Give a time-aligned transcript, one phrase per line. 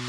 [0.00, 0.08] မင်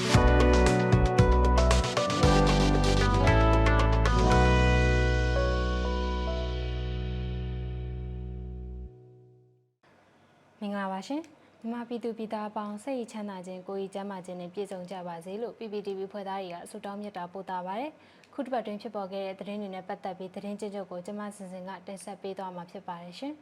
[10.72, 11.22] ္ဂလာပါရှင်
[11.60, 17.92] မြန်မာပြည်သူပြည်သားအပေါင်းစိတ်ရချမ်းသာခြင်းကိုယ်ရည်ကျန်းမာခြင်းနဲ့ပြည့်စုံကြပါစေလို့ PPTV ဖွဲ့သားတွေကဆုတောင်းမြတ်တာပို့တာပါတယ်
[18.34, 23.34] ခုတစ်ပတ်တွင်ဖြစ်ပေါ်ခဲ့တဲ့သတင်းတွေနဲ့ပတ်သက်ပြီးသတင်းကြချုပ်ကိုကျွန်မစင်စင်ကတင်ဆက်ပေးသွားမှာဖြစ်ပါတယ်ရှင်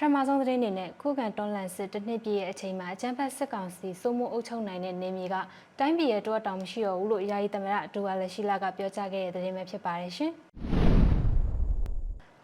[0.00, 5.36] ထရမဆုံးသတင်းတွေနဲ့ခုခံတွန်းလှန်စစ်တစ်နှစ်ပြည့်ရဲ့အချိန်မှာအကြမ်းဖက်စစ်ကောင်စီစိုးမိုးအုပ်ချုပ်နိုင်တဲ့နေမြေက
[5.78, 10.32] တိုင်းပြည်ရဲ့တော့တောင်မရှိတော့ဘူးလို့ယာယီသမရအတူအလက်ရှိလာကပြောကြားခဲ့တဲ့သတင်းပဲဖြစ်ပါတယ်ရှင်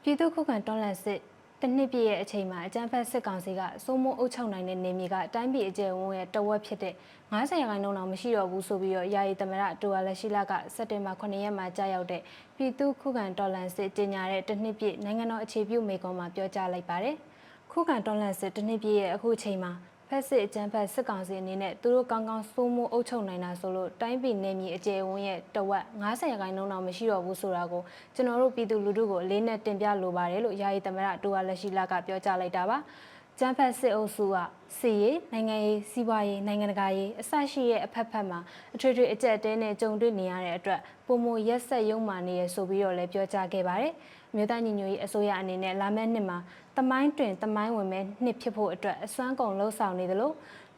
[0.02, 1.20] ပြည်သူခုခံတွန်းလှန်စစ်
[1.60, 6.94] တစ်နှစ်ပြည့်ရဲ့အချိန်မှာအကြမ်းဖက်စစ်ကောင်စီကစိုးမိုးအုပ်ချုပ်နိုင်တဲ့နေမြေကတိုင်းပြည်အကျယ်ဝန်းရဲ့တဝက်ဖြစ်တဲ့
[7.32, 12.22] 90ရာခိုင်နှုန်းတော့မရှိတော့ဘူးဆိုပြီးတော့ယာယီသမရအတူအလက်ရှိလာကစက်တင်ဘာ9ရက်မှာကြာရောက်တဲ့
[12.56, 17.16] ပြည်သူခုခံတော်လှန်စစ်ကြီးညာတဲ့တစ်နှစ်ပြည့်နိုင်ငံတော်အခြေပြုမေကွန်မှာပြောကြားလိုက်ပါတယ်။
[17.76, 19.72] ခုခံတော်လှန်စစ်တစ်နှစ်ပြည့်ရဲ့အခုအချိန်မှာ
[20.08, 27.82] ဖက်စစ်အကြမ်းဖက်စစ်ကောင်စီအနေနဲ့သူတို့ကောင်းကောင်းစိုးမိုးအုပ်ချုပ်နိုင်တာဆိုလို့တိုင်းပြည်နေမြေအကျယ်ဝန်းရဲ့တဝက်90ရာခိုင်နှုန်းတော့မရှိတော့ဘူးဆိုတာကို
[28.14, 32.78] ကျွန်တော်တို့ပြည်သူလူထုကိုအလေးနဲ့တင်ပြလိုပါတယ်လို့ယာယီသမရတူဝါလက်ရှိလာကပြောကြားလိုက်တာပါ။
[33.38, 34.36] ကျန်းဖက်စစ်အုပ်စုက
[34.78, 38.38] စီရေးနိုင်ငံရေးစီးပွားရေးနိုင်ငံတကာရေးအစရှိရဲ့အဖက်ဖက်မှာ
[38.74, 43.92] အထွေထွေအကြက်တဲနဲ့ကြုံတွေ့နေရတဲ့အတွက်ပုံမရက်ဆက်ရုံမှနေရဆိုပြီးတော့လည်းပြောကြားခဲ့ပါတယ်။
[44.34, 46.38] မြို့သားညီညွတ်ရေးအစိုးရအနေနဲ့လာမယ့်နှစ်မှာ
[46.76, 50.32] တမိုင်းတွင်တမိုင်းဝင်မဲ့နှစ်ဖြစ်ဖို့အတွက်အစွမ်းကုန်လှုံ့ဆော်နေသလို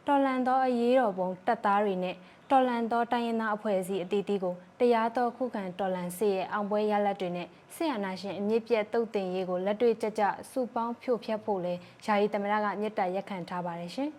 [0.07, 2.15] တော်လန်သောအရေးတော်ပုံတပ်သားတွေနဲ့
[2.51, 11.73] တော်လန်သောတိုင်းရင်းသားအဖွဲ့အစည်းအသီးသီးကိုတရားတော်ခုခံတော်လန်စစ်ရဲ့အောင်ပွဲရလဒ်တွေနဲ့ဆရာနာရှင်အမြင့်ပြတ်တုတ်တင်ရေးကိုလက်တွေ့ကြကြစုပေါင်းဖြိုဖျက်ဖို့လဲ
[12.05, 14.09] ယာယီသမရကမြစ်တာရက်ခံထားပါတယ်ရှင်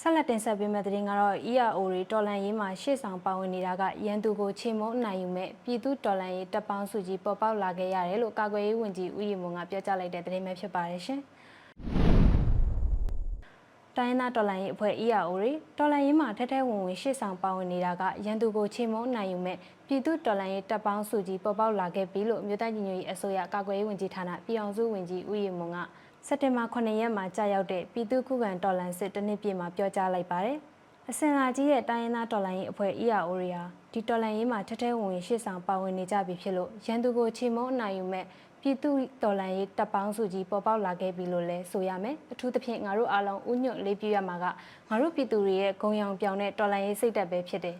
[0.00, 11.20] ဆက်လက်တင်ဆက်ပေးမယ့်သတင်းကတော့ ERO တွေတော်လန်ရေးမှာရှေ့ဆောင်ပါဝင်နေတာကရန်သူကိုချိန်မုံအနိုင်ယူမဲ့ပြည်သူတော်လန်ရေးတပ်ပေါင်းစုကြီးပေါ်ပေါက်လာခဲ့ရတယ်လို့ကာကွယ်ရေးဝန်ကြီးဦးရီမွန်ကပြောကြားလိုက်တဲ့သတင်းပဲဖြစ်ပါတယ်ရှင်။
[13.98, 25.78] တိုင်းနာတော်လိုင်းရေးအဖွဲ့ ERO တွေတော်လိုင်းရေးမှာထက်ထဲဝင်ဝင်ရှေ့ဆောင်ပါဝင်နေတာကရန်သူကိုချိန်မုံနိုင်ယူမဲ့ပြည်သူတော်လိုင်းရေးတပ်ပေါင်းစုကြီးပေါ်ပေါက်လာခဲ့ပြီလို့မြို့သားညီညွတ်ရေးအစိုးရကာကွယ်ရေးဝန်ကြီးဌာနပြည်အောင်စုဝန်ကြီးဦးရီမွန်က
[26.26, 30.58] စက်တင်ဘာ9ရက်မှာကြာရောက်တဲ့ပြည်သူ့ခုခံတော်လှန်စစ်တနစ်ပြည့်မှာပြောကြားလိုက်ပါတယ်။
[31.10, 38.24] အစင်လာကြီးရဲ့တိုင်းရင်းသားတော်လှန်ရေးအဖွဲ့ ERO တွေဟာဒီတော်လှန်ရေးမှာထက်ထဲဝင်ဝင်ရှေ့ဆောင်ပါဝင်နေကြပြီဖြစ်လို့ရန်သူကိုချိန်မုံအနိုင်ယူမဲ့
[38.68, 44.44] ပြည်သူတော်လှန်ရေးတပ်ပေါင်းစုကြီးပေါ်ပေါက်လာခဲ့ပြီလို့လဲဆိုရမယ်အထူးသဖြင့်ငါတို့အားလုံးဥညွတ်လေးပြရမှာက
[44.88, 47.76] ငါတို့ပြည်သူတွေရဲ့ဂုံရောင်ပြောင်တဲ့တော်လှန်ရေးစိတ်ဓာတ်ပဲဖြစ်တယ်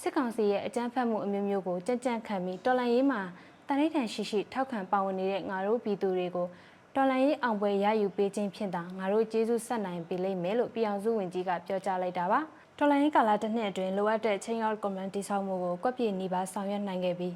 [0.00, 3.20] စစ်ကောင်စီရဲ့အကြမ်းဖက်မှုအမျိုးမျိုးကိုကြံ့ကြံ့ခံပြီးတော်လှန်ရေးမှာ
[3.66, 6.46] တန်ဋိဌာန်ရှိရှိထောက်ခံပါဝင်နေတဲ့ငါတို့ပြည်သူတွေကို
[6.94, 12.40] တော်လှန်ရေးအောင်ပွဲရယူပေးခြင်းဖြင့်သာငါတို့ကျေးဇူးဆက်နိုင်ပေးလိမ့်မယ်လို့ပြည်အောင်စုဝန်ကြီးကပြောကြားလိုက်တာပါ
[12.78, 17.34] တော်လှန်ရေးကာလတစ်နှစ်အတွင်းလိုအပ်တဲ့ chain out command တိစောက်မှုကိုကွက်ပြေနေပါဆောင်ရွက်နိုင်ခဲ့ပြီး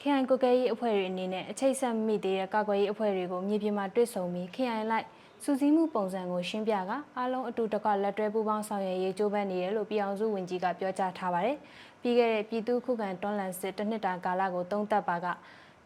[0.00, 5.06] ခရိုင်ကိုကဲရေးအဖွဲ့တွေအနေနဲ့အချိတ်ဆက်မိသေးတဲ့ကာကွယ်ရေးအဖွဲ့တွေကိုမြေပြင်မှာတွေ့ဆုံပြီးခရိုင်လိုက်
[5.42, 11.56] စူးစီးမှုပုံစံကိုရှင်းပြကအားလုံးအတူတကွလက်တွဲပူးပေါင်းဆောင်ရွက်ရေးကြိုးပမ်းနေတယ်လို့ပြည်အောင်စုဝန်ကြီးကပြောကြားထားပါတယ်။
[12.00, 15.26] ပြီးခဲ့တဲ့ပြည်သူ့ခုခံတွန်းလှန်စစ်တစ်နှစ်တာကာလကိုသုံးသပ်ပါက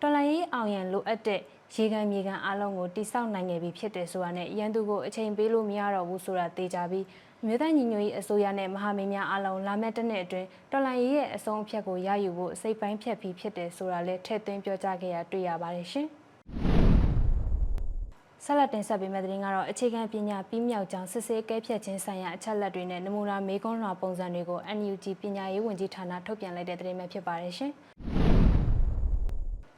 [0.01, 1.41] တော်လှန်ရေးအောင်ရန်လိုအပ်တဲ့
[1.75, 7.05] ရေကန်မြေကန်အားလုံးကိုတိစောက်နိုင်ခဲ့ပြီဖြစ်တယ်ဆိုတာနဲ့ရန်သူကိုအချိန်ပေးလို့မရတော့ဘူးဆိုတာသိကြပြီး
[7.47, 16.07] မြို့သားညီညွတ်ရေးအစိုးရနဲ့မဟာမင်းများအားလုံးလာမယ့်တစ်နှစ်အတွင်းတော်လှန်ရေးရဲ့အဆုံးအဖြတ်ကိုရယူဖို့စိတ်ပိုင်းဖြတ်ပြီးဖြစ်တယ်ဆိုတာလည်းထည့်သွင်းပြောကြားခဲ့ရတွေ့ရပါတယ်ရှင်။
[18.45, 27.73] ဆက်လက်တင်ဆက်ပေးမယ့်သတင်းကတော့အခြေခံပညာပြီးမြောက်ကြောင်းစစ်ဆေးကဲဖြတ်ခြင်းဆိုင်ရာအချက်လက်တွေနဲ့နမူနာမေးခွန်းလွှာပုံစံတွေကို NUG ပညာရေးဝန်ကြီးဌာနထုတ်ပြန်လိုက်တဲ့သတင်းပဲဖြစ်ပါတယ်ရှင်။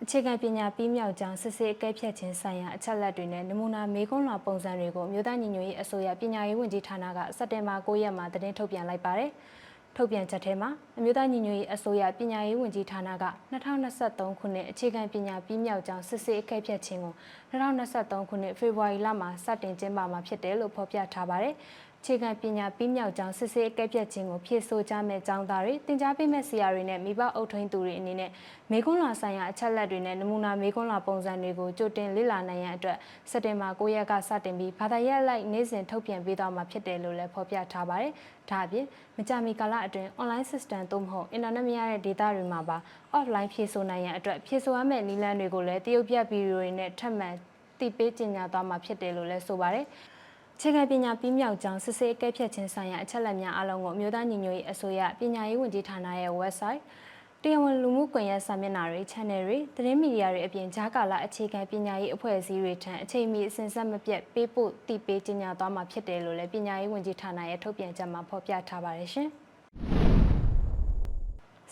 [0.05, 9.31] အခြေခံပညာပြီးမြောက်ကြောင်းစစ်ဆေးအကဲဖြတ်ခြင်းဆိုင်ရာအချက်လက်တွေနဲ့နမူနာမေးခွန်းလွှာပုံစံတွေကိုမြို့သားညီညွတ်ရေးအစိုးရပညာရေးဝန်ကြီးဌာနကစက်တင်ဘာ9ရက်မှာသတင်းထုတ်ပြန်လိုက်ပါတယ်။
[9.97, 17.15] ထုတ်ပြန်ချက်ထဲမှာအမျိုးသားညီညွတ်ရေးအစိုးရပညာရေးဝန်ကြီးဌာနက2023ခုနှစ်အခြေခံပညာပြီးမြောက်ကြောင်းစစ်ဆေးအကဲဖြတ်ခြင်းကို
[17.51, 21.55] 2023ခုနှစ်ဖေဖော်ဝါရီလမှာစတင်ကျင်းပမှာဖြစ်တယ်လို့ဖော်ပြထားပါတယ်။
[22.07, 28.31] ခြေခံပညာပြီးမြောက်ကြောင်းစစ်ဆေးအကဲဖြတ်ခြင်းကိုဖြည့်ဆို့ကြမဲ့ចောင်းသားတွေတင် जा ပေးမဲ့ဆရာတွေနဲ့မိဘအုပ်ထိန်းသူတွေအနေနဲ့
[28.73, 32.99] မေကွန်းလာဆိုင်ရာအချက်လက်တွေနဲ့နမူနာမေကွန်းလာပုံစံတွေကိုကြိုတင်လေ့လာနိုင်ရန်အတွက်
[33.31, 38.13] စက်တင်ဘာ9ရက်ကစတင်ပြီးဘာသာရပ်လိုက်နေ့စဉ်ထုတ်ပြန်ပေးသွားမှာဖြစ်တယ်လို့လည်းဖော်ပြထားပါတယ်။
[38.51, 38.87] ဒါအပြင်
[39.17, 42.77] မကြမီကာလအတွင်း online system သို့မဟုတ် internet မရတဲ့ data တွေမှာပါ
[43.17, 47.29] offline ဖြည့်ဆို့နိုင်ရန်အတွက်ဖြည့်ဆို့ရမယ့်နည်းလမ်းတွေကိုလည်းတရုတ်ပြဗီဒီယိုတွေနဲ့ထပ်မံ
[47.81, 49.87] တည်ပေးကြေညာသွားမှာဖြစ်တယ်လို့လည်းဆိုပါတယ်။
[50.61, 56.83] ခြေခံပညာပြီးမြောက်ကြောင်းစစ်ဆေးအကဲဖြတ်ခြင်းဆိုင်ရာအချက်အလက်များအလုံးကိုမြို့သားညီညွတ်ရေးအစိုးရပညာရေးဝန်ကြီးဌာနရဲ့ website
[57.43, 69.29] တရားဝင်လူမှုကွန်ရက်စာမျက်နှာတွေ channel တွေသတင်းမီဒီယာတွေအပြင်ဂျားကာလာအခြေခံပညာရေးအဖွဲ့အစည်းတွေထံအချိန်မီအစဉ်ဆက်မပြတ်ပေးပို့တည်ပေးကြေညာသွားမှာဖြစ်တယ်လို့လည်းပညာရေးဝန်ကြီးဌာနရဲ့ထုတ်ပြန်ချက်မှာဖော်ပြထားပါတယ်ရှင်။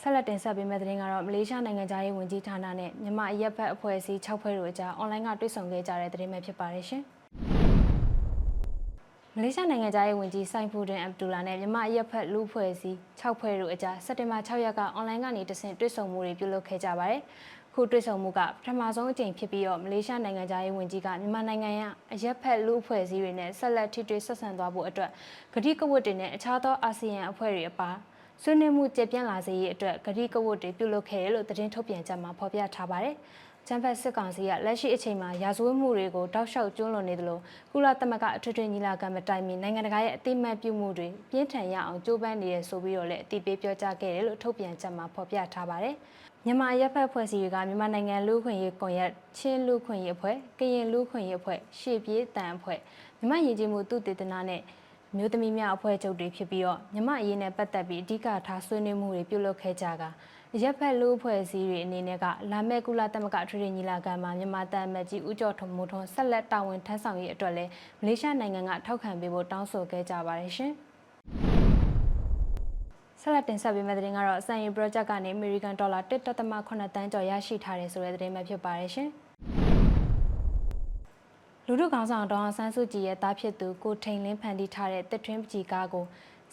[0.01, 7.05] ဆက်လက်တင်ဆက်ပေးမယ့်သတင်းကတော့မလေးရှားနိုင်ငံသားရေးဝန်ကြီးဌာနနဲ့မြန်မာအရက်ဘက်အဖွဲ့အစည်း6ဖွဲ့တို့အကြားအွန်လိုင်းကတွေ့ဆုံခဲ့ကြတဲ့သတင်းပဲဖြစ်ပါတယ်ရှင်။
[9.37, 17.23] မလေးရှားနိုင်ငံသားရေးဝန်ကြီးဆိုင်ဖူဒင်အဗ်ဒူလာနဲ့မြန်မာအရက်ဖက်လူဖွဲ့စည်း6ဖွဲ့တို့အကြားစက်တင်ဘာ6ရက်က online ကနေတဆင့်တွေ့ဆုံမှုတွေပြုလုပ်ခဲ့ကြပါတယ်။
[17.75, 25.11] ခုတွေ့ဆုံမှုကပထမဆုံးအကြိမ်ဖြစ်ပြီးတော့မလေးရှားနိုင်ငံသားရေးဝန်ကြီးကမြန်မာနိုင်ငံရဲ့အရက်ဖက်လူဖွဲ့စည်းတွေနဲ့ဆက်လက်ထိတွေ့ဆက်ဆံသွားဖို့အတွက်
[25.55, 27.91] ဂတိကဝတ်တွေနဲ့အခြားသောအာဆီယံအဖွဲ့တွေအပါ
[28.43, 33.15] ဆွေးနွေးမှုကြပြန့်လာစေရေးအတွက်ဂတိကဝတ်တွေပြုလုပ်ခဲ့တယ်လို့သတင်းထုတ်ပြန်ချက်မှာဖော်ပြထားပါတယ်။
[33.73, 37.39] ချမ်ဖတ်စစ်ကောင်စီကလက်ရှိအချိန်မှာရာဇဝတ်မှုတွေကိုတောက်လျှောက်ကျွလွန်နေသလို
[37.73, 45.95] ကုလသမဂ္ဂအထွေထွေညီလာခံမတိုင်မီနိုင်ငံတကာရဲ့အတိမတ်ပြုမှုတွေပြင်းထန်ရအောင်ကြိုးပမ်းနေရဆိုပြီးတော့လည်းအတိပေးပြောကြားခဲ့တယ်လို့ထုတ်ပြန်ချက်မှာဖော်ပြထားပါတယ်။
[46.45, 52.79] မြန်မာရပ်ဖက်ဖွဲ့စည်းတွေကမြန်မာနိုင်ငံလူ့ခွင့်ရေးကွန်ရက်ချင်းလူ့ခွင့်ရေးအဖွဲ့ကရင်လူ့ခွင့်ရေးအဖွဲ့ရှေ့ပြေးတန်အဖွဲ့
[53.19, 54.63] မြန်မာရည်ကြီးမှုသူတေသနာနဲ့
[55.17, 60.11] မျိုးသမီးများအဖွဲ့ချုပ်တွေဖြစ်ပြီးတော့မြမအရေးနဲ့ပတ်သက်ပြီးအဓိကထားဆွေးနွေးမှုတွေပြုလုပ်ခဲ့ကြတာ
[60.59, 67.71] ရက်ဖက်လူအဖွဲ့အစည်းတွေအနေနဲ့ကလာမဲ့ကုလသမဂ္ဂထွေထွေညီလာခံမှာမြန်မာတန်မတ်ကြီးဦးကျော်ထွန်းမိုးထွန်းဆက်လက်တာဝန်ထမ်းဆောင်ရေးအတွက်လည်း
[68.01, 70.73] မလေးရှားနိုင်ငံကထောက်ခံပေးဖို့တောင်းဆိုခဲ့ကြပါတယ်ရှင်
[73.21, 79.09] ဆက်လက်တင်ဆက်ပေးမယ့်သတင်းကတော့စံရီ project ကနေ American Dollar 1.8တန်းကျော်ရရှိထားတယ်ဆိုတဲ့သတင်းပဲဖြစ်ပါတယ်ရှင်
[81.67, 86.05] လူထုကောင်ဆောင်ဒေါအောင်ဆန်းစုကြည်ရဲ့တားဖြစ်သူကိုထိန်လင်းဖန်တီးထားတဲ့တစ်ထွင်းပကြီးကားကို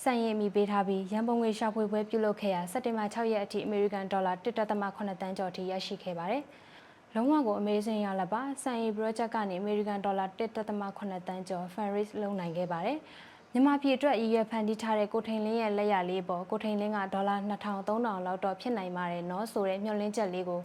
[0.04, 6.44] စံရင်မိပေးထားပြီးရန်ပုံငွေရှာဖွေပွဲပြုလုပ်ခဲ့ရာစက်တင်ဘာ6ရက်အထိအမေရိကန်ဒေါ်လာ1.8တန်းကျော်ထိရရှိခဲ့ပါတယ်။
[7.16, 12.98] လုံးဝကိုအမေရိကန်ရလာပါစံရင် project ကနေအမေရိကန်ဒေါ်လာ1.8တန်းကျော် fundraise လုပ်နိုင်ခဲ့ပါတယ်။
[13.52, 20.62] မြန်မာပြည်အတွက်ရည်ရွယ်ဖန်တီးထားတဲ့ကိုထိန်လင်းရဲ့လက်ရလေးပေါ်ကိုထိန်လင်းကဒေါ်လာ2000 3000လောက်တော့ဖြစ်နိုင်ပါတယ်နော်ဆိုတဲ့မျှော်လင့်ချက်လေးကို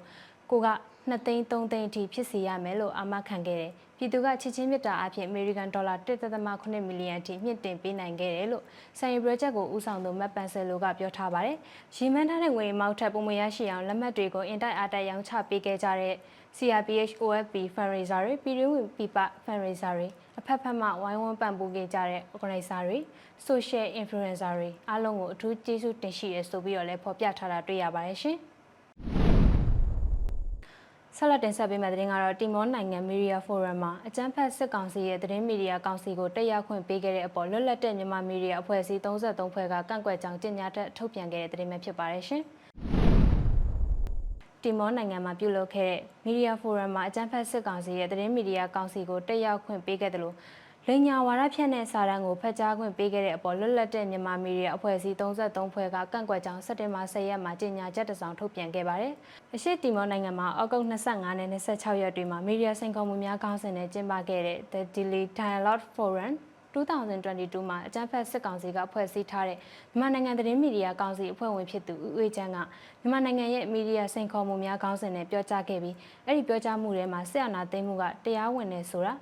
[0.51, 0.69] ကိုက
[1.11, 8.65] 2သိန်း3သိန်းအထိဖြစ်စေရမယ်လို့အာမခံခဲ့တယ်။ ပြည်သူကချစ်ချင်းမြတ်တာအဖြစ်အမေရိကန်ဒေါ်လာ1.8မီလီယံထိမြင့်တင်ပေးနိုင်ခဲ့တယ်လို့
[8.99, 11.57] ဆိုင်ပရိုဂျက်ကိုဦးဆောင်သူမတ်ပန်ဆယ်လိုကပြောထားပါတယ်။
[11.97, 16.15] ရီမန်းထားတဲ့ငွေမောက်ထက်ပုံမရရှိအောင်လက်မှတ်တွေကိုအင်တိုက်အားတိုက်ရောင်းချပေးခဲ့ကြတဲ့
[16.57, 20.09] CRPH OFP fundraiser တွေပြည်တွင်းဝင်ပြပ fundraiser တွေ
[20.39, 22.99] အဖက်ဖက်မှဝိုင်းဝန်းပံ့ပိုးခဲ့ကြတဲ့ organizer တွေ
[23.49, 28.39] social influencer တွေအားလုံးကိုအထူးကျေးဇူးတင်ရှိရဆိုပြီးတော့လည်းဖော်ပြထားတာတွေ့ရပါတယ်ရှင်။
[31.17, 42.43] ဆက်လက်တင်ဆက်ပေးမယ့်သတင်းကတော့တီမောနိုင်ငံမီဒီယာဖိုရမ်မှာအကြမ်းဖက်စစ်ကောင်စီရဲ့သတင်းမီဒီယာကောင်စီကိုတက်ရောက်ခွင့်ပေးခဲ့တဲ့အပေါ်လွတ်လပ်တဲ့မြန်မာမီဒီယာအဖွဲ့အစည်း33ဖွဲ့ကကန့်ကွက်ကြောင်းကြေညာချက်ထုတ်ပြန်ခဲ့တဲ့သတင်းပဲဖြစ်ပါတယ်ရှင်။
[44.63, 50.35] တီမောနိုင်ငံမှာပြုလုပ်ခဲ့တဲ့မီဒီယာဖိုရမ်မှာအကြမ်းဖက်စစ်ကောင်စီရဲ့သတင်းမီဒီယာကောင်စီကိုတက်ရောက်ခွင့်ပေးခဲ့တယ်လို့
[50.89, 59.15] လိညာဝါဒဖြန့်တဲ့စာတမ်းကိုဖတ်ကြားခွင့်ပေးခဲ့တဲ့အပေါ်လွတ်လပ်တဲ့မြန်မာမီဒီယာအဖွဲ့အစည်း33ဖွဲ့ကကန့်ကွက်ကြောင်းစက်တင်ဘာ10ရက်မှာကြေညာချက်တစ်စောင်ထုတ်ပြန်ခဲ့ပါတယ်။
[59.55, 66.35] အရှိတီမောနိုင်ငံမှာအောက်တိုဘာ25နဲ့26ရက်တွေမှာမီဒီယာစိန်ခေါ်မှုများခေါင်းစဉ်နဲ့ကျင်းပခဲ့တဲ့ The Daily Dialogue Forum
[66.75, 69.59] 2022မှာအကြံဖက်စစ်ကောင်စီကဖွဲ့စည်းထားတဲ့
[69.91, 72.59] မြန်မာနိုင်ငံသတင်းမီဒီယာကောင်စီအဖွဲ့ဝင်ဖြစ်သူဦးအေးချမ်းက
[73.01, 75.97] မြန်မာနိုင်ငံရဲ့မီဒီယာစိန်ခေါ်မှုများခေါင်းစဉ်နဲ့ပြောကြားခဲ့ပြီး
[76.27, 79.15] အဲ့ဒီပြောကြားမှုထဲမှာစစ်အာဏာသိမ်းမှုကတရားဝင်နေဆိုတာ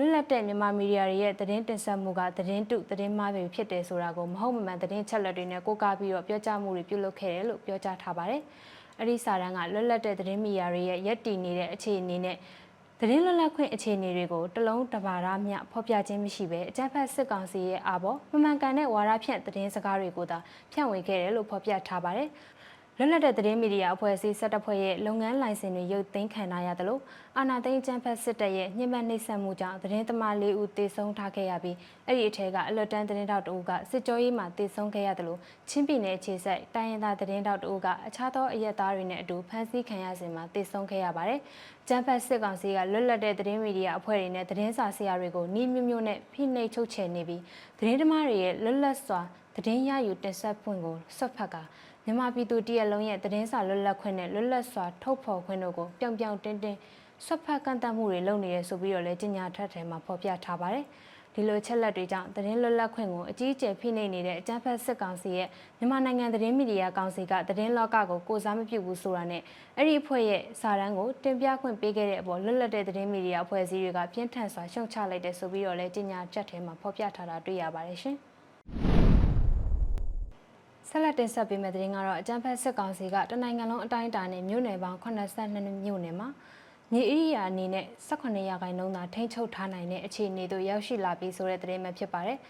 [0.00, 8.42] လွတ်လပ်တဲ့မြန်မာမီဒီယာတွေရဲ့သတင်းတင်ဆက်မှုကသတင်းတုသတင်းမှားပဲဖြစ်တယ်ဆိုတာကိုမဟုတ်မမှန်သတင်းချက်လက်တွေနဲ့ကိုးကားပြီးတော့ပြောကြားမှုတွေပြုလုပ်ခဲ့တယ်လို့ပြောကြားထားပါတယ်။
[9.00, 12.36] အဲဒီစာတမ်းကလွတ်လပ်တဲ့သတင်းမီဒီယာတွေရဲ့ရည်တည်နေတဲ့အခြေအနေနဲ့
[13.00, 20.38] သတင်းလွတ်လပ်ခွင့်အခြေအနေတွေကိုတလုံးတပါရမျှဖော်ပြခြင်းမရှိဘဲအကြမ်းဖက်စစ်ကောင်စီရဲ့အာဘောမမှန်ကန်တဲ့ဝါဒဖြန့်သတင်းစကားတွေကိုသာ
[20.72, 22.28] ဖြန့်ဝေခဲ့တယ်လို့ဖော်ပြထားပါတယ်။
[23.00, 26.98] လွတ်လပ်တဲ့သတင်းမီဒီယာအဖွဲ့အစည်း၁၁ဖွဲ့ရဲ့လုပ်ငန်းလိုင်စင်တွေရုပ်သိမ်းခံရရသလို
[27.36, 35.36] အာဏာသိမ်းကျန်းဖက်စစ်တပ်ရဲ့ညှဉ်းပန်းနှိပ်စက်မှုကြောင့်သတင်းသမား၄ဦးသေဆုံးထားခဲ့ရပြီးအဲ့ဒီအထက်ကအလွတ်တန်းသတင်းတောက်တဦးကစစ်ကြောရေးမှာသေဆုံးခဲ့ရသလို
[35.68, 41.40] ချင်းပြည်နယ်အခြေစိုက်တိုင်းရင်းသားသတင်းတောက်တဦးကအခြားသောအရက်သားတွေနဲ့အတူဖမ်းဆီးခံရစဉ်မှာသေဆုံးခဲ့ရပါတယ်။
[41.88, 47.42] ကျန်းဖက်စစ်ကောင်စီကလွတ်လပ်တဲ့သတင်းမီဒီယာအဖွဲ့တွေနဲ့သတင်းစာဆရာတွေကိုနှီးမျိုးမျိုးနဲ့ဖိနှိပ်ချုပ်ချယ်နေပြီး
[47.78, 49.20] သတင်းသမားတွေရဲ့လွတ်လပ်စွာ
[49.56, 51.56] သတင်းရယူတင်ဆက်ဖွင့်ကိုဆွတ်ဖက်က
[52.08, 56.78] မြန်မာပြည်သူတရက်လုံးရဲ့သတင်းစာလွတ်လပ်ခွင့်နဲ့လွတ်လပ်စွာထုတ်ဖော်ခွင့်တို့ကိုပြောင်ပြောင်တင်းတင်း
[57.24, 60.84] ဆွတ်ဖက်ကန့်တတ်မှုတွေလုပ်နေရဆိုပြီးတော့လည်းကြေညာထက်ထဲမှာဖော်ပြထားပါတယ်။
[61.34, 65.48] ဒီလိုချက်လက်တွေကြောင့်သတင်းလွတ်လပ်ခွင့်ကိုအကြီးအကျယ်ဖိနှိပ်နေတဲ့အကြမ်းဖက်စစ်ကောင်စီရဲ့
[65.78, 69.42] မြန်မာနိုင်ငံသတင်းမီဒီယာကောင်စီကသတင်းလောကကိုကိုစားမပြုဘူးဆိုတာနဲ့
[69.76, 78.16] အဲ့ဒီအဖွဲ့ရဲ့စာတမ်းကိုတင်ပြခွင့်ပေးခဲ့တဲ့အပေါ်လွတ်လပ်တဲ့သတင်းမီဒီယာအဖွဲ့အစည်းတွေကပြင်းထန်စွာရှုံချလိုက်တဲ့ဆိုပြီးတော့လည်းကြေညာချက်ထဲမှာဖော်ပြထားတာတွေ့ရပါတယ်ရှင်။
[80.90, 86.28] ဆက်လက်တင်ဆက်ပေးမယ့်သတင်းကတော့အကြံဖက်စစ်ကောင်စီကတနိုင်ငံလုံးအတိုင်းအတာနဲ့မြို့နယ်ပေါင်း82မြို့နယ်မှာ
[86.92, 92.38] မြေဧရိယာအနေနဲ့18ရာခိုင်နှုန်းသာထိန်းချုပ်ထားနိုင်တဲ့အခြေအနေသို့ရောက်ရှိလာပြီဆိုတဲ့သတင်းပဲဖြစ်ပါတယ်။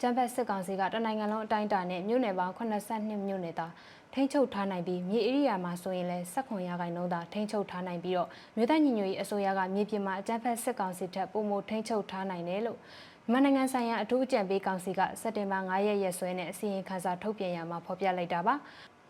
[0.00, 3.66] ကျန်းဖက်စစ်ကောင်စီကတနိုင်ငံလုံးအတိုင်းအတာနဲ့မြို့နယ်ပေါင်း82မြို့နယ်သာ
[4.14, 12.78] ထိန်းချုပ်ထားနိုင်ပြီးမြေဧရိယာမှာဆိုရင်လည်း18ရာခိုင်နှုန်းသာထိန်းချုပ်ထားနိုင်ပြီးတော့မြို့သားညီညွတ်ရေးအစိုးရကမြေပြင်မှာအကြမ်းဖက်စစ်ကောင်စီထက်ပုံမထိန်းချုပ်ထားနိုင်တယ်လို့
[13.28, 18.56] မြန်မာနိုင်ငံဆိုင်ရာအထူးအကြံပေးကောင်စီကစက်တင်ဘာ9ရက်ရက်စွဲနဲ့အစီရင်ခံစာထုတ်ပြန်ရမှာဖော်ပြလိုက်တာပါမ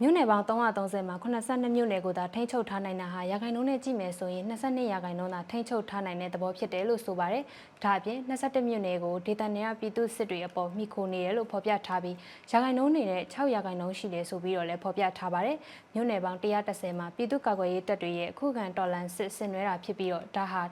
[0.03, 7.45] မြို့နယ်ပေါင်း330မှာ82မြို့နယ်ကိုသာထိန်းချုပ်ထားနိုင်တာဟာရာခိုင်နှုန်းနဲ့ကြည့်မယ်ဆိုရင်22ရာခိုင်နှုန်းသာထိန်းချုပ်ထားနိုင်တဲ့သဘောဖြစ်တယ်လို့ဆိုပါတယ်။
[7.83, 12.17] ဒါအပြင်21မြို့နယ်ကိုဒေသနယ်ကပြည်သူစစ်တွေအပေါ်မိခိုနေတယ်လို့ဖော်ပြထားပြီး
[12.51, 15.57] ရာခိုင်နှုန်းနေနဲ့6ရာခိုင်နှုန်းရှိတယ်ဆိုပြီးတော့လည်းဖော်ပြထားပါတယ်။
[15.95, 20.63] မြို့နယ်ပေါင်း130မှာပြည်သူ့ကာကွယ်ရေးတပ်တွေရဲ့အခုခံတော်လှန်စစ်ဆင်နွှဲတာဖြစ်ပြီးတော့ဒါဟာ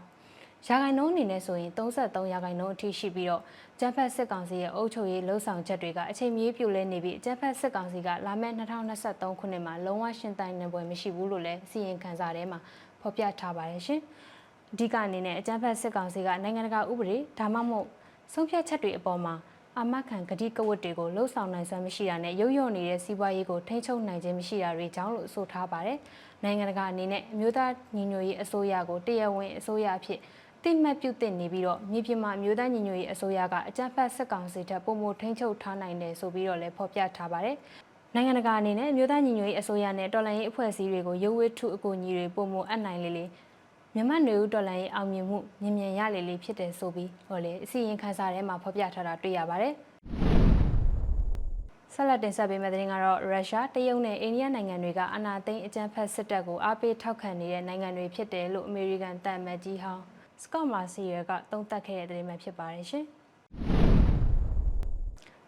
[0.66, 3.42] ရာခိုင်နှုန်းအနေနဲ့ဆိုရင်33ရာခိုင်နှုန်းအထိရှိပြီးတော့
[3.78, 12.58] ကျန်းဖက်စစ်ကောင်စီရဲ့အုပ်ချုပ်ရေးလှုပ်ဆောင်ချက်တွေကအချိန်မီပြုလဲနေပြီးကျန်းဖက်စစ်ကောင်စီကလာမယ့်2023ခုနှစ်မှာလုံးဝရှင်းတိုင်းနေပွဲမရှိဘူးလို့လည်းစီရင်ခံစာထဲမှာ
[13.00, 14.00] ဖော်ပြထားပါတယ်ရှင်။
[14.72, 17.86] အဓိကအနေနဲ့အကျန်းဖက်စစ်ကောင်စီကနိုင်ငံတကာဥပဒေဒါမှမဟုတ်
[18.32, 19.34] ဆုံးဖြတ်ချက်တွေအပေါ်မှာ
[19.76, 25.98] အာမခံဂတိကဝတ်တွေကိုလှုပ်ဆောင်နိုင်စွမ်းမရှိတာနဲ့ရုပ်ရော့နေတဲ့စီးပွားရေးကိုထိန်းချုပ်နိုင်ခြင်းမရှိတာတွေကြောင့်လို့ဆိုထားပါတယ်။
[26.44, 30.20] နိုင်ငံတကာအနေနဲ့အမျိုးသားညီညွတ်ရေးအစိုးရကိုတရားဝင်အစိုးရအဖြစ်
[30.64, 37.56] တိမှတ်ပြုတင်နေပြီးတော့မြေပြင်မှာအမျိုးသားညီညွတ်ရေးအစိုးရကအကြမ်းဖက်စစ်ကောင်စီထက်ပုံမထိန်းချုပ်ထားနိုင်တယ်ဆိုပြီးတော့လည်းဖော်ပြထားပါတယ်။
[38.14, 43.24] နိုင်ငံတကာအနေနဲ့အမျိုးသားညီညွတ်ရေးအစိုးရနဲ့တော်လှန်ရေးအဖွဲ့အစည်းတွေကိုရုပ်ဝတ္ထုအကူအညီတွေပုံမအပ်နိုင်လေလေ
[43.94, 49.72] မြန်မာ့နေဦးတော်လှန်ရေးအောင်မြင်မှုမြင်မြန်ရလေလေဖြစ်တယ်ဆိုပြီးဟောလေအစီရင်ခံစာထဲမှာဖော်ပြထားတာတွေ့ရပါတယ်။
[51.94, 60.04] ဆက်လက်တင်ဆက်ပေးမယ့်သတင်းကတော့ရုရှားတရုတ်နဲ့အိန္ဒိယနိုင်ငံတွေကအာဏာသိမ်းအကြမ်းဖက်စစ်တပ်ကိုအားပေးထောက်ခံနေတဲ့နိုင်ငံတွေဖြစ်တယ်လို့အမေရိကန်တန်မတ်ကြီးဟောင်း
[60.42, 63.04] စကော့မာစီရကသုံးသပ်ခဲ့တဲ့သတင်းပဲဖြစ်ပါတယ်ရှင်။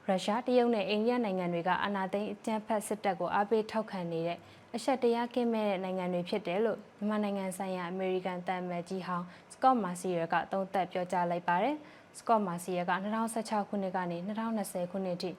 [0.07, 4.39] ရုရှားတရုတ်နဲ့အိန္ဒိယနိုင်ငံတွေကအာဏာသိမ်းအကြမ်းဖက်စစ်တပ်ကိုအားပေးထောက်ခံနေတဲ့
[4.77, 11.77] အဆက်တရားကင်းမဲ့တဲ့နိုင်ငံတွေဖြစ်တယ်လို့မြန်မာနိုင်ငံဆိုင်ရာအမေရိကန်တန်မတ်ကြီးဟောင်းစကော့မာစီရကသုံးသပ်ပြောကြားလိုက်ပါတယ်။
[12.19, 12.93] စကော့မာစီရက
[13.31, 15.31] 2016ခုနှစ်ကနေ2020ခုနှစ်ထိ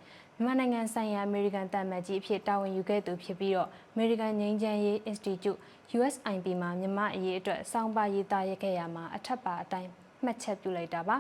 [0.46, 5.60] မြန်မာနိုင်ငံဆိုင်ရာအမေရိကန်တန်မတ်ကြီးအဖြစ်တာဝန်ယူခဲ့သူဖြစ်ပြီးတော့အမေရိကန်ငြိမ်းချမ်းရေး Institute
[5.98, 9.90] USIP မှာမြန်မာအရေးအတွက်စောင့်ပါရေးသားရခဲ့ရမှာအထက်ပါအတိုင်း
[10.24, 11.18] မှတ်ချက်ပြုလိုက်တာပါ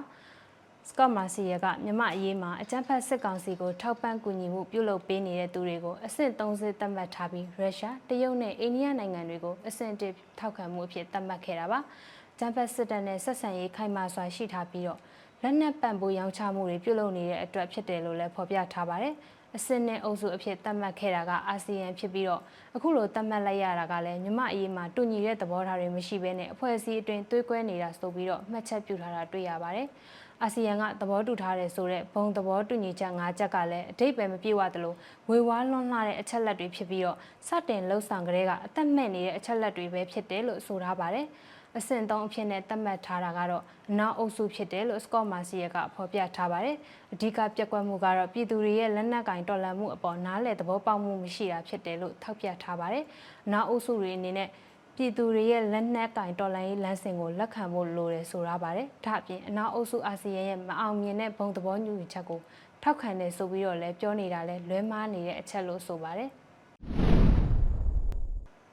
[0.90, 11.80] စကော့မာစီယကမြမအရေးမှာအကြမ်းဖက်စစ်ကောင်စီကိုထောက်ပံ့ကူညီမှုပြုလုပ်ပေးနေတဲ့သူတွေကိုအဆင့်30သတ်မှတ်ထားပြီးရုရှားတရုတ်နဲ့အိန္ဒိယနိုင်ငံတွေကိုအဆင့်1ထောက်ခံမှုအဖြစ်သတ်မှတ်ခဲ့တာပါ။
[12.40, 15.00] ကြမ်းဖက်စစ်တပ်နဲ့ဆက်ဆံရေးခိုင်မာစွာရှိထားပြီးတော့
[15.44, 19.14] လက်နက်ပံ့ပိုးရောင်းချမှုတွေပြုလုပ်နေတဲ့အတွက်ဖြစ်တယ်လို့လည်းဖော်ပြထားပါတယ်။
[19.56, 22.42] အစစ်နဲ့အုပ်စုအဖြစ်သတ်မှတ်ခဲ့တာကအာဆီယံဖြစ်ပြီးတော့
[22.76, 29.88] အခုလိုသတ်မှတ်လိုက်ရတာကလည်းမြမအရေးမှာတူညီတဲ့သဘောထားတွေမရှိဘဲနဲ့အဖွဲ့အစည်းအတွင်းသွေးကွဲနေတာဆိုပြီးတော့မှတ်ချက်ပြုထားတာတွေ့ရပါတယ်။
[30.42, 34.94] အာဆီယံကသဘောတူထားတဲ့ဆိုတဲ့ဘုံသဘောတူညီချက်၅ချက်ကလည်းအတိတ်ပဲမပြေဝသလို
[35.30, 37.18] ဝေဝါးလွန်လှတဲ့အချက်လက်တွေဖြစ်ပြီးတော့
[37.48, 41.28] စတင်လှုပ်ဆောင်ကြတဲ့ကအသက်မဲ့နေတဲ့အချက်လက်တွေပဲဖြစ်တယ်လို့ဆိုထားပါတယ်။
[41.78, 46.76] အဆင့်3အဖြစ်နဲ့သတ်မှတ်ထားတာကတော့အနောက်အုပ်စုဖြစ်တယ်လို့စကော့မာစီယကဖော်ပြထားပါတယ်။
[47.14, 53.04] အဓိကပြက်ကွက်မှုကတော့ပြည်သူတွေရဲ့လက်နက်ကင်တော်လှန်မှုအပေါ်နားလည်သဘောပေါက်မှုမရှိတာဖြစ်တယ်လို့ထောက်ပြထားပါတယ်။
[53.46, 54.50] အနောက်အုပ်စုတွေအနေနဲ့
[54.96, 62.40] ပြည်သူတွေရဲ့လက်နက်ကင်တော်လှန်ရေးလမ်းစဉ်ကိုလက်ခံဖို့လိုတယ်ဆိုရပါတယ်။ဒါ့အပြင်အနောက်အုပ်စုအာဆီယံရဲ့မအောင်မြင်တဲ့ဘုံသဘောညှိနှိုင်းချက်ကို
[62.84, 66.32] ထောက်ခံတယ်ဆိုပြီးတော့လည်းပြောနေတာလဲလွဲမှားနေတဲ့အချက်လို့ဆိုပါတယ်။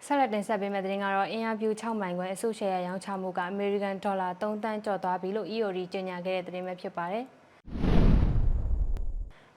[0.06, 7.24] ဆက်လက်တင်ဆက်ပေးမယ့်သတင်းကတော့အင်အားပြူ6မိုင်ခွဲအစုရှယ်ယာရောင်းချမှုကအမေရိကန်ဒေါ်လာ3တန်းကျော်သွားပြီလို့ EOD ကြေညာခဲ့တဲ့သတင်းပဲဖြစ်ပါတယ်။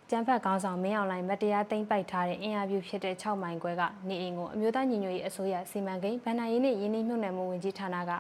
[0.10, 8.12] ကျန်းဖတ်ကောင်းဆောင်မင်းအောင်လိုင်းမတရားသိမ်းပိုက်ထားတဲ့အင်အားပြူဖြစ်တဲ့6မိုင်ခွဲကနေအိမ်ကိုအမျိုးသားညီညွတ်ရေးအစိုးရစီမံကိန်းဗန်နာရေးနဲ့ရင်းနှီးမြှုပ်နှံမှုဝန်ကြီးဌာနက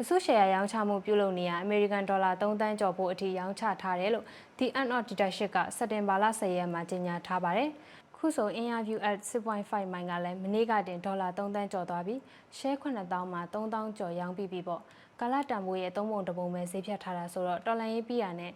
[0.00, 4.24] အစုရှယ်ယာရောင်းချမှုပြုလုပ်နေရအမေရိကန်ဒေါ်လာ3တန်းကျော်ဖို့အထိရောင်းချထားတယ်လို့
[4.58, 7.70] The End of Dictatorship ကစက်တင်ဘာလ10ရက်မှာကြေညာထားပါတယ်။
[8.22, 12.18] ခုဆို interview at 6.5မိုင်ကလည်းမနေ့ကတင်ဒေါ်လာ3တန်းကျော်သွားပြီး
[12.56, 14.82] share 9000မှာ3000ကျော်ရောင်းပြီးပြီပေါ့
[15.20, 18.52] ကာလတန်ဖိုးရဲ့သုံးပုံတစ်ပုံပဲဈေးဖြတ်ထားတာဆိုတော့တော်လန်ရေးပြရနဲ့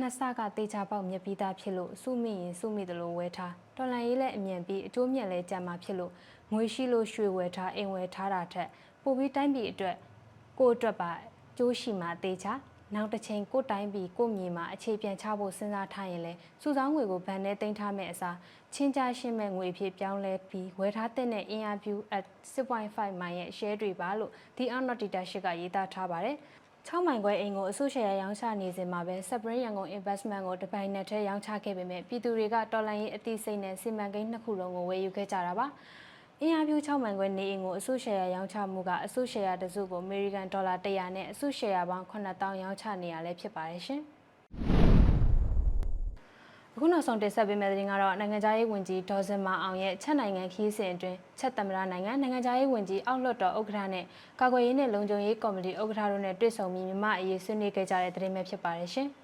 [0.00, 6.12] နှစ်ဆကတေချာပေါက်မြက်ပြီးသားဖြစ်လို့စုမိရင်စုမိတယ်လို့ဝဲထားတော်လန်ရေးလည်းအမြန်ပြီးအကျိုးမြတ်လည်းကြံမှာဖြစ်လို့
[6.52, 8.68] ငွေရှိလို့ရွှေဝယ်ထားအိမ်ဝယ်ထားတာထက်
[9.02, 9.96] ပိုပြီးတိုင်းပြည်အတွက်
[10.58, 11.10] ကိုယ့်အတွက်ပါ
[11.58, 12.52] ကျိုးရှိမှာတေချာ
[12.94, 16.32] နောက်တစ်ချိန်ကိုတိုင်းပြည်ကိုမြေမှာအခြေပြန်ချဖို့စဉ်းစားထားရင်လဲ
[16.62, 18.36] စုဆောင်းငွေကိုဗန်နဲ့တင်ထားမဲ့အစား
[18.74, 26.36] ချင်းကြရှင်းမဲ့ငွေဖြစ်ပြောင်းလဲပြီးဝယ်ထားတဲ့အင်အားပြူ at 6.5မိုင်ရဲ့ share တွေပါလို့ The Honor Dictatorship ကရေးသားထားပါတယ်
[26.88, 35.66] 6မိုင်ခွဲအိမ်ကိုအစုရှယ်ယာရောင်းချနေစဉ်မှာပဲ Spring ရန်ကုန် Investment ကိုတပိုင်နဲ့ထဲရောင်းချခဲ့ပေမဲ့ပြည်သူတွေကတော်လိုင်းရေးအသိစိတ်နဲ့စီမံကိန်းနှစ်ခုလုံးကိုဝယ်ယူခဲ့ကြတာပါ။
[36.42, 44.02] အင်အားပြ6မှန်ခွဲနေအိမ်ကိုအစုရှယ်ယာရောင်းချမှုကအစုရှယ်ယာတစုကိုအမေရိကန်ဒေါ်လာ100နဲ့အစုရှယ်ယာပေါင်း9000ရောင်းချနေရလဲဖြစ်ပါတယ်ရှင်။
[46.74, 54.04] အခုနောက်ဆုံးတင်ဆက်ပေးမယ့်သတင်းကတော့နိုင်ငံခြားရေးဝန်ကြီးဒေါ်စင်မာအောင်ရဲ့ချက်နိုင်ငံခီးစဉ်အတွင်းချက်သမ္မတနိုင်ငံနိုင်ငံခြားရေးဝန်ကြီးအောက်လွှတ်တော်ဥက္ကဋ္ဌနဲ့
[54.40, 59.10] ကာကွယ်ရေးနဲ့လုံခြုံရေးကော်မတီဥက္ကဋ္ဌတို့နဲ့တွေ့ဆုံပြီးမြန်မာအရေးဆွေးနွေးခဲ့ကြတဲ့သတင်းပဲဖြစ်ပါတယ်ရှင်။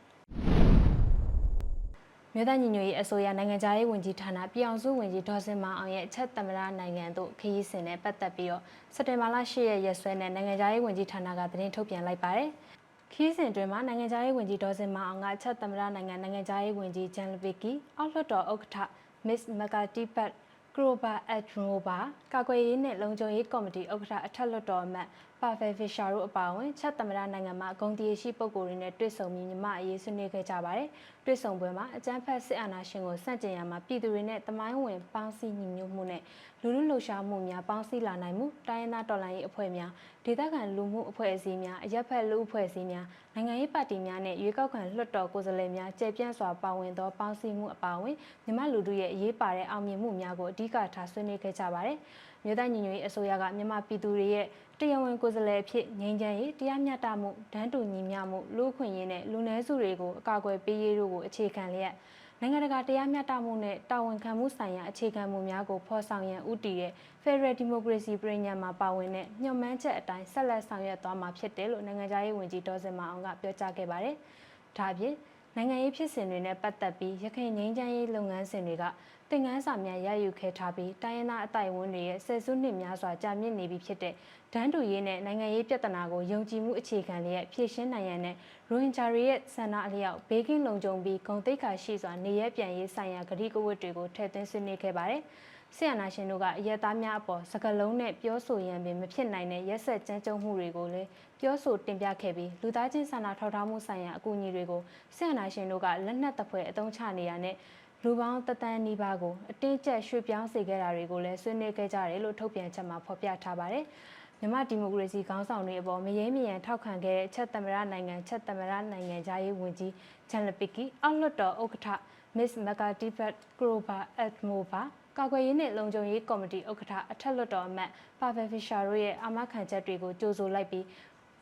[2.38, 8.62] မြို့သားညီညွတ်ရေးအစိုးရနိုင်ငံခြားရေးဝန်ကြီးဌာနပြည်အောင်စုဝန်ကြီးဒေါ်စင်မအောင်ရဲ့အချက်သမ္မတနိုင်ငံတို့ခရီးစဉ်နဲ့ပတ်သက်ပြီးတော့
[8.94, 12.48] စက်တင်ဘာလ10ရက်ရက်စွဲနဲ့နိုင်ငံခြားရေးဝန်ကြီးဌာနကသတင်းထုတ်ပြန်လိုက်ပါတယ်။
[13.12, 18.88] ခရီးစဉ်တွင်မှာနိုင်ငံခြားရေးဝန်ကြီးဒေါ်စင်မအောင်ကအချက်သမ္မတနိုင်ငံနိုင်ငံခြားရေးဝန်ကြီးဂျန်လဗီကီအောက်လွှတ်တော်ဥက္ကဋ္ဌ
[19.26, 20.32] Miss Magati Pat
[20.74, 21.98] Grover Adnova
[22.34, 25.08] ကာကွယ်ရေးနဲ့လုံခြုံရေးကော်မတီဥက္ကဋ္ဌအထက်လွှတ်တော်အမတ်
[25.42, 30.88] ပါဖယ်ဖီရှာတို့အပါအဝင်ချက်သမ္မတနိုင်ငံမှာဂုံတီရှိပုဂ္ဂိုလ်တွေနဲ့တွေ့ဆုံပြီးမြမအရေးဆွေးနွေးခဲ့ကြပါတယ်။
[31.24, 36.22] တွေ့ဆုံပွဲမှာအကြမ်းဖက်စစ်အာဏာရှင်ကိုစန့်ကျင်ရမှာပြည်သူတွေနဲ့တမိုင်းဝင်ပေါင်းစည်းညီညွတ်မှုနဲ့
[36.62, 39.90] လူလူလှုပ်ရှားမှုများပေါင်းစည်းလာနိုင်မှုတိုင်းရင်းသားတော်လှန်ရေးအဖွဲ့များ
[40.24, 51.98] ဒေသခံလူမှုအဖွဲ့အစည်းများအရက်ဖက်လူအဖွဲ့အစည်းများနိုင်ငံရေးပါတီများနဲ့ရွေးကောက်ခံလွှတ်တော်ကိုယ်စားလှယ်များကျေပြန့်စွာပါဝင်သောပေါင်းစည်းမှုအပါအဝင်မြမလူတို့ရဲ့အရေးပါတဲ့အောင်မြင်မှုများကိုအဓိကထားဆွေးနွေးခဲ့ကြပါတယ်။
[52.46, 54.46] မြို့သားညီညွတ်ရေးအစိုးရကမြန်မာပြည်သူတွေရဲ့
[54.78, 61.94] တရားဝင်ကိုယ်စားလှယ်အဖြစ်ငြိမ်းချမ်းရေးတရားမျှတမှုဒန်းတူညီမျှမှုလူ့အခွင့်အရေးနဲ့လူနည်းစုတွေကိုအကာအကွယ်ပေးရေးတို့ကိုအခြေခံလျက်
[62.40, 74.14] နိုင်ငံတကာတရားမျှတမှုနဲ့တာဝန်ခံမှုဆိုင်ရာအခြေခံမှုများကိုဖော်ဆောင်ရန်ဥတည်တဲ့ Federal Democracy ပြည်ညံမှာပါဝင်တဲ့ညွှန်မှန်းချက်အတိုင်းဆက်လက်ဆောင်ရွက်သွားမှာဖြစ်တယ်လို့နိုင်ငံခြားရေးဝန်ကြီးဒေါ်စင်မအောင်ကပြောကြားခဲ့ပါတယ်။
[74.78, 75.14] ဒါ့အပြင်
[75.58, 78.84] နိုင်ငံရေးဖြစ်စဉ်တွေနဲ့ပတ်သက်ပြီးရခိုင်ငြိမ်းချမ်းရေးလုပ်ငန်းစဉ်တွေက
[79.30, 84.14] သင်ခန်းစာများရယူခဲ့ထားပြီးတိုင်းရင်းသားအတိုင်းအဝန်တွေရဲ့ဆယ်စုနှစ်များစွာကြာမြင့်နေပြီဖြစ်တဲ့
[84.52, 88.36] ဒန်းတူရေးနဲ့နိုင်ငံရေးပြဿနာကိုယုံကြည်မှုအခြေခံလျက်ဖြည့်ရှင်းနိုင်ရန်နဲ့
[88.68, 95.22] ရိုဟင်ဂျာတွေရဲ့ဆန္ဒအလျောက်ဘေးကင်းလုံခြုံပြီးဂုဏ်သိက္ခာရှိစွာနေရပြန်ရေးဆိုင်ရာဂတိကဝတ်တွေကိုထည့်သွင်းဆွေးနွေးခဲ့ပါတယ်။
[95.74, 101.08] ဆီယနာရှင်တို့ကအရက်သားများအပေါ်စကလုံးနဲ့ပြောဆိုရန်ပင်မဖြစ်နိုင်တဲ့ရက်ဆက်ကြမ်းကြုတ်မှုတွေကိုလည်း
[101.40, 104.80] ပြောဆိုတင်ပြခဲ့ပြီးလူသားချင်းစာနာထောက်ထားမှုဆိုင်ရာအကူအညီတွေကို
[105.16, 107.56] ဆီယနာရှင်တို့ကလက်နက်တပ်ဖွဲ့အသုံးချနေရတဲ့
[108.02, 113.84] လူပေါင်းတသန်းနီးပါးကိုအတင်းကျပ်ရွှေ့ပြောင်းစေခဲ့တာတွေကိုလည်းဆွေးနွေးခဲ့ကြတယ်လို့ထုတ်ပြန်ချက်မှာဖော်ပြထားပါတယ်။
[114.40, 119.92] မြန်မာဒီမိုကရေစီခေါင်းဆောင်တွေအပေါ်မရေမရန်ထောက်ခံခဲ့တဲ့ချက်သမ္မတနိုင်ငံချက်သမ္မတနိုင်ငံသားရေးဝန်ကြီး
[120.30, 121.88] ဂျန်လပီကီအောက်လွှတ်တော်ဥက္ကဋ္ဌ
[122.36, 124.82] Miss Makatipat Grover Admova
[125.18, 127.90] ကာကွယ်ရေးနဲ့လုံခြုံရေးကော်မတီဥက္ကဋ္ဌအထက်လွှတ်တော်အမတ်
[128.20, 130.84] ပါဗယ်ဖီရှာတို့ရဲ့အာမခံချက်တွေကိုကြိုဆိုလိုက်ပြီး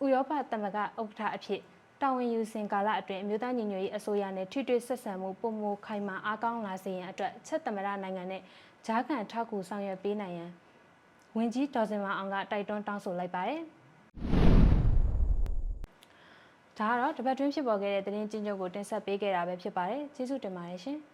[0.04, 1.60] ဥရောပသမဂ္ဂဥက္ကဋ္ဌအဖြစ်
[2.00, 8.42] တာဝန်ယူစဉ်ကာလအတွင်းအမျိုးသားညီညွတ်ရေးအစိုးရနဲ့ထိတွေ့ဆက်ဆံမှုပုံမခိုင်မာအားကောင်းလာစေရန်အတွက်ချက်သမ္မတနိုင်ငံနဲ့
[8.86, 10.50] ဂျားကန်ထောက်ကူဆောင်ရွက်ပေးနိုင်ရန်
[11.36, 13.62] ဝင်ကြီးဒေါ်စင်မအောင်ကတိုက်တွန်းတောင်းဆိုလိုက်ပါတယ်။
[16.78, 20.98] ဒါကတော့တပတ်တွင်းဖြစ်ပေါ်ခဲ့တဲ့သတင်းချင်းချုပ်ကိုတင်ဆက်ပေးခဲ့တာပဲဖြစ်ပါတယ်။ကျေးဇူးတင်ပါတယ်ရှင်။